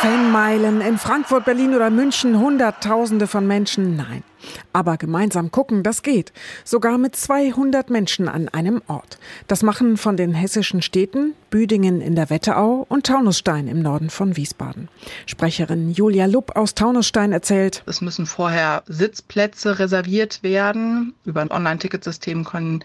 [0.00, 4.22] Fanmeilen in Frankfurt, Berlin oder München, Hunderttausende von Menschen, nein.
[4.72, 6.32] Aber gemeinsam gucken, das geht.
[6.64, 9.18] Sogar mit 200 Menschen an einem Ort.
[9.46, 14.36] Das machen von den hessischen Städten Büdingen in der Wetterau und Taunusstein im Norden von
[14.36, 14.88] Wiesbaden.
[15.26, 21.14] Sprecherin Julia Lupp aus Taunusstein erzählt, es müssen vorher Sitzplätze reserviert werden.
[21.24, 22.84] Über ein Online-Ticketsystem können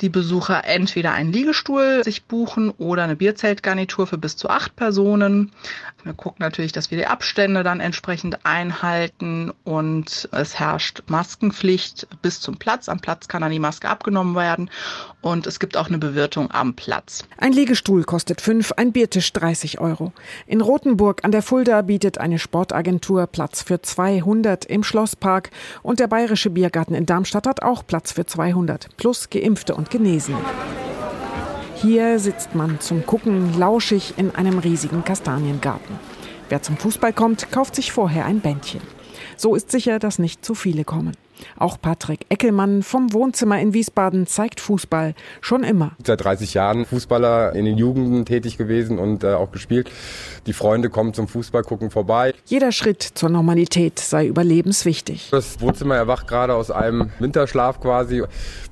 [0.00, 5.52] die Besucher entweder einen Liegestuhl sich buchen oder eine Bierzeltgarnitur für bis zu acht Personen.
[6.02, 12.40] Wir gucken natürlich, dass wir die Abstände dann entsprechend einhalten und es herrscht Maskenpflicht bis
[12.40, 12.88] zum Platz.
[12.88, 14.70] Am Platz kann dann die Maske abgenommen werden
[15.20, 17.24] und es gibt auch eine Bewirtung am Platz.
[17.38, 20.12] Ein Liegestuhl kostet fünf, ein Biertisch 30 Euro.
[20.46, 25.50] In Rothenburg an der Fulda bietet eine Sportagentur Platz für 200 im Schlosspark
[25.82, 30.36] und der Bayerische Biergarten in Darmstadt hat auch Platz für 200 plus Geimpfte und Genesen.
[31.76, 35.98] Hier sitzt man zum Gucken lauschig in einem riesigen Kastaniengarten.
[36.50, 38.82] Wer zum Fußball kommt, kauft sich vorher ein Bändchen.
[39.36, 41.16] So ist sicher, dass nicht zu viele kommen.
[41.56, 45.92] Auch Patrick Eckelmann vom Wohnzimmer in Wiesbaden zeigt Fußball schon immer.
[46.04, 49.90] Seit 30 Jahren Fußballer in den Jugenden tätig gewesen und äh, auch gespielt.
[50.46, 52.34] Die Freunde kommen zum Fußball, gucken vorbei.
[52.46, 55.28] Jeder Schritt zur Normalität sei überlebenswichtig.
[55.30, 58.22] Das Wohnzimmer erwacht gerade aus einem Winterschlaf quasi.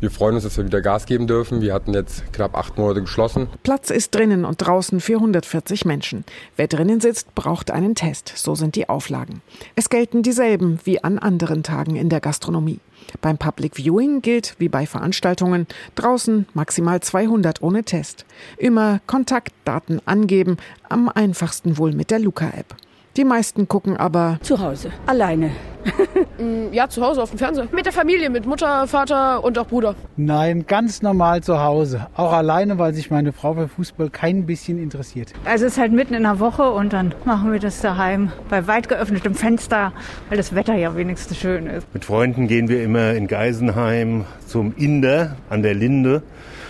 [0.01, 1.61] Wir freuen uns, dass wir wieder Gas geben dürfen.
[1.61, 3.49] Wir hatten jetzt knapp acht Monate geschlossen.
[3.63, 6.25] Platz ist drinnen und draußen für 140 Menschen.
[6.57, 8.33] Wer drinnen sitzt, braucht einen Test.
[8.37, 9.43] So sind die Auflagen.
[9.77, 12.58] Es gelten dieselben wie an anderen Tagen in der Gastronomie.
[12.59, 12.81] Gastronomie.
[13.21, 18.27] Beim Public Viewing gilt, wie bei Veranstaltungen, draußen maximal 200 ohne Test.
[18.59, 22.77] Immer Kontaktdaten angeben, am einfachsten wohl mit der Luca-App.
[23.19, 25.51] Die meisten gucken aber zu Hause, alleine.
[26.39, 27.67] Mm, ja, zu Hause auf dem Fernseher.
[27.73, 29.97] Mit der Familie, mit Mutter, Vater und auch Bruder.
[30.17, 32.07] Nein, ganz normal zu Hause.
[32.15, 35.33] Auch alleine, weil sich meine Frau für Fußball kein bisschen interessiert.
[35.45, 38.69] Also es ist halt mitten in der Woche und dann machen wir das daheim bei
[38.69, 39.93] weit geöffnetem Fenster,
[40.29, 41.93] weil das Wetter ja wenigstens schön ist.
[41.93, 46.23] Mit Freunden gehen wir immer in Geisenheim zum Inder an der Linde.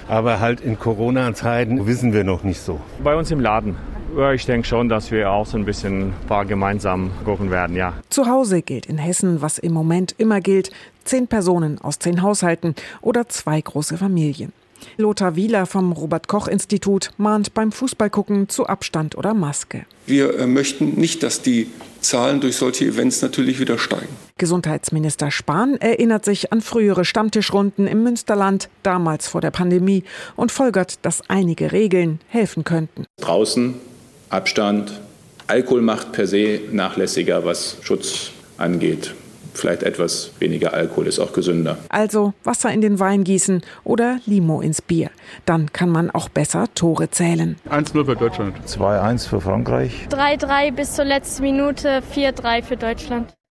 [0.09, 2.81] Aber halt in Corona-Zeiten wissen wir noch nicht so.
[3.05, 3.77] Bei uns im Laden.
[4.35, 7.93] Ich denke schon, dass wir auch so ein bisschen ein paar gemeinsam gucken werden, ja.
[8.09, 10.71] Zu Hause gilt in Hessen, was im Moment immer gilt,
[11.05, 14.53] zehn Personen aus zehn Haushalten oder zwei große Familien.
[14.97, 19.87] Lothar Wieler vom Robert-Koch-Institut mahnt beim Fußballgucken zu Abstand oder Maske.
[20.07, 21.71] Wir äh, möchten nicht, dass die
[22.01, 24.09] Zahlen durch solche Events natürlich wieder steigen.
[24.39, 30.05] Gesundheitsminister Spahn erinnert sich an frühere Stammtischrunden im Münsterland, damals vor der Pandemie,
[30.37, 33.05] und folgert, dass einige Regeln helfen könnten.
[33.21, 33.75] Draußen
[34.31, 35.01] Abstand,
[35.47, 39.15] Alkohol macht per se nachlässiger, was Schutz angeht
[39.59, 41.77] vielleicht etwas weniger Alkohol ist auch gesünder.
[41.89, 45.11] Also Wasser in den Wein gießen oder Limo ins Bier.
[45.45, 47.57] Dann kann man auch besser Tore zählen.
[47.69, 48.57] 1-0 für Deutschland.
[48.67, 50.07] 2-1 für Frankreich.
[50.11, 53.35] 3-3 bis zur letzten Minute, 4-3 für Deutschland.